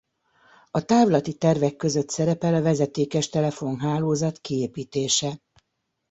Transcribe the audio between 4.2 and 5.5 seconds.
kiépítése.